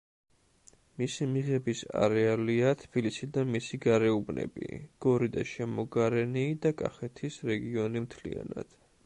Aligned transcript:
მისი 1.01 1.25
მიღების 1.33 1.83
არეალია 2.05 2.71
თბილისი 2.83 3.29
და 3.35 3.43
მისი 3.57 3.79
გარეუბნები; 3.83 4.71
გორი 5.07 5.31
და 5.37 5.45
შემოგარენი 5.53 6.49
და 6.65 6.75
კახეთის 6.83 7.41
რეგიონი 7.53 8.05
მთლიანად. 8.09 8.77